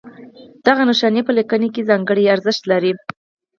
دغه 0.65 0.83
نښې 0.87 1.21
په 1.27 1.31
لیکنه 1.37 1.67
کې 1.73 1.87
ځانګړی 1.89 2.31
ارزښت 2.33 2.63
لري. 2.71 2.91